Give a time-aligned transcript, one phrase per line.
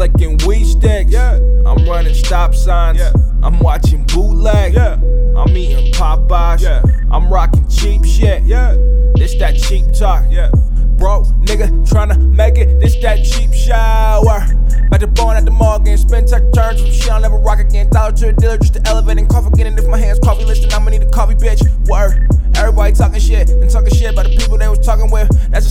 [0.00, 1.12] licking weed sticks.
[1.12, 1.34] Yeah.
[1.66, 2.98] I'm running stop signs.
[2.98, 3.12] Yeah.
[3.42, 4.72] I'm watching bootleg.
[4.72, 4.94] Yeah.
[5.36, 6.62] I'm eating Popeyes.
[6.62, 6.82] Yeah.
[7.10, 8.42] I'm rocking cheap shit.
[8.44, 8.74] Yeah.
[9.14, 10.24] This that cheap talk.
[10.30, 10.50] Yeah.
[10.96, 12.80] Bro, nigga, tryna make it.
[12.80, 14.46] This that cheap shower.
[14.86, 15.98] About to bone at the mall again.
[15.98, 16.80] Spend tech turns.
[16.80, 17.90] Some shit I'll never rock again.
[17.90, 19.66] Dollar to the dealer just to elevate and cough again.
[19.66, 21.60] And if my hands coffee listing, I'ma need a coffee, bitch.
[21.88, 22.26] Word.
[22.56, 25.28] Everybody talking shit and talking shit about the people they was talking with.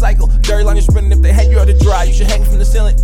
[0.00, 0.28] Cycle.
[0.40, 1.12] Dirty line you're spinning.
[1.12, 2.96] If they hang you out to dry, you should hang from the ceiling.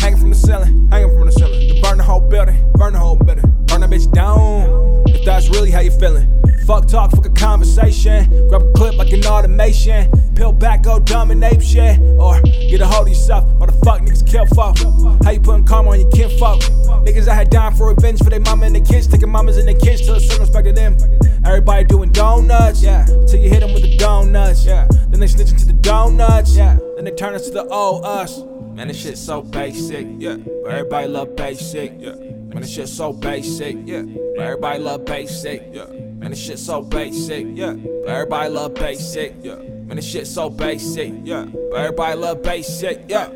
[0.00, 0.88] Hanging from the ceiling.
[0.90, 1.74] Hanging from the ceiling.
[1.76, 2.72] To burn the whole building.
[2.72, 3.44] Burn the whole building.
[3.66, 5.04] Burn that bitch down.
[5.06, 6.26] If that's really how you feeling.
[6.66, 8.48] Fuck talk, fuck a conversation.
[8.48, 8.72] Grab a
[9.16, 10.10] an automation.
[10.34, 11.98] Peel back, go dominate shit.
[12.18, 13.44] Or get a hold of yourself.
[13.58, 14.76] Why the fuck niggas kill folk?
[15.24, 16.60] How you putting karma on your kinfolk?
[17.04, 19.06] Niggas out had dying for revenge for their mama and their kids.
[19.06, 20.96] Taking mamas and their kids till it's circumspect them.
[21.44, 22.82] Everybody doing donuts.
[22.82, 23.06] Yeah.
[23.06, 24.64] Till you hit them with the donuts.
[24.64, 24.86] Yeah.
[25.08, 26.56] Then they snitching to the donuts.
[26.56, 26.78] Yeah.
[26.96, 28.38] Then they turn us to the old us.
[28.74, 30.06] Man, this shit so basic.
[30.18, 30.36] Yeah.
[30.36, 31.92] But everybody love basic.
[31.98, 32.14] Yeah.
[32.14, 33.76] Man, this shit so basic.
[33.84, 34.02] Yeah.
[34.36, 35.62] But everybody love basic.
[35.72, 36.05] Yeah.
[36.26, 37.46] Man, this shit so basic.
[37.54, 37.74] Yeah.
[37.74, 39.36] But everybody love basic.
[39.42, 39.58] Yeah.
[39.58, 41.14] Man, this shit so basic.
[41.22, 41.44] Yeah.
[41.44, 43.04] But everybody love basic.
[43.06, 43.30] Yeah.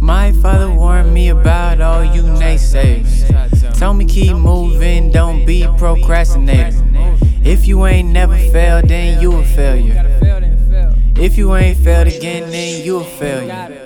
[0.00, 3.78] My father warned me about all you naysayers.
[3.78, 6.94] Told me keep moving, don't be procrastinating.
[7.42, 10.04] If you ain't never failed, then you a failure.
[11.16, 13.83] If you ain't failed again, then you a failure.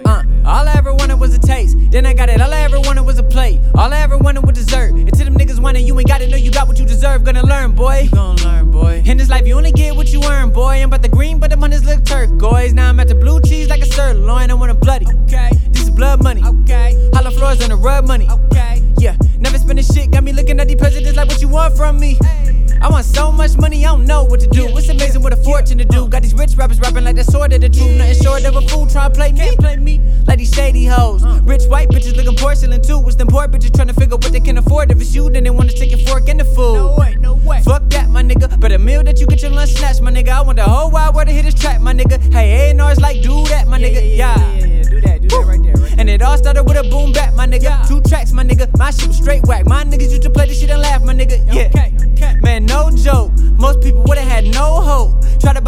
[1.29, 1.77] Was a taste.
[1.91, 2.41] Then I got it.
[2.41, 3.61] All I ever wanted was a plate.
[3.75, 4.93] All I ever wanted was dessert.
[4.93, 6.31] And to them niggas wanting you ain't got it.
[6.31, 7.25] Know you got what you deserve.
[7.25, 8.01] Gonna learn, boy.
[8.05, 9.03] You gon' learn, boy.
[9.05, 10.81] In this life, you only get what you earn, boy.
[10.83, 12.73] I'm about the green, but the money's look turquoise.
[12.73, 14.51] Now I'm at the blue cheese like a sirloin.
[14.51, 15.07] I want a bloody.
[15.25, 15.51] Okay.
[15.71, 16.43] This is blood money.
[16.45, 17.11] Okay.
[17.13, 18.29] Hollow floors and the rub money.
[18.31, 18.83] Okay.
[18.99, 19.17] Yeah.
[19.39, 20.11] Never spending shit.
[20.11, 22.19] Got me looking at these presidents like what you want from me.
[22.89, 24.67] I want so much money, I don't know what to do.
[24.79, 26.09] It's amazing what a fortune to do.
[26.09, 27.99] Got these rich rappers rapping like the sword of the truth.
[27.99, 29.55] Nothing short of a fool trying to play me.
[29.57, 31.23] Play me like these shady hoes.
[31.23, 31.39] Uh.
[31.45, 33.03] Rich white bitches looking porcelain too.
[33.07, 34.91] It's them poor bitches trying to figure what they can afford.
[34.91, 36.77] If it's you, then they wanna take your fork in the food.
[36.77, 37.61] No way, no way.
[37.63, 38.59] Fuck that, my nigga.
[38.59, 40.31] But a meal that you get your lunch snatched, my nigga.
[40.31, 42.33] I want the whole wide world to hit this track, my nigga.
[42.33, 44.17] Hey, A&R's like, do that, my nigga.
[44.17, 44.35] Yeah.
[44.39, 45.75] Yeah, yeah, yeah, do that, do that right there.
[45.75, 47.87] Right And it all started with a boom back, my nigga.
[47.87, 48.67] Two tracks, my nigga.
[48.79, 49.67] My shit was straight whack.
[49.67, 51.37] My niggas used to play this shit and laugh, my nigga.
[51.53, 51.69] Yeah.
[51.69, 52.28] Okay, okay.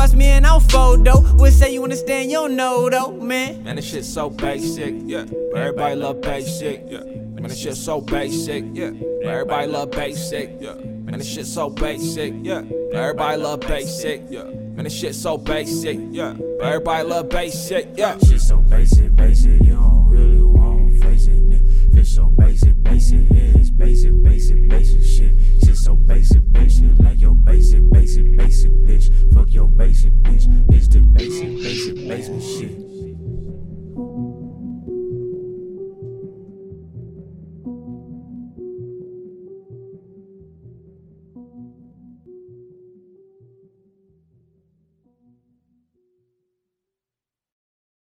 [0.00, 1.21] bust me and I'll fold though.
[1.34, 3.62] Would say you understand, you don't know though, man.
[3.65, 5.27] Man, this shit so basic, yeah.
[5.55, 7.05] Everybody love basic, yeah.
[7.05, 8.93] Man, this shit so basic, yeah.
[9.22, 10.72] Everybody love basic, yeah.
[11.05, 12.62] Man, this shit so basic, yeah.
[12.94, 14.44] Everybody love basic, yeah.
[14.44, 16.34] Man, this shit so basic, yeah.
[16.62, 18.16] Everybody love basic, yeah.
[18.21, 21.99] Shit so basic, basic, you don't really want face it, nigga.
[21.99, 22.70] It's so basic.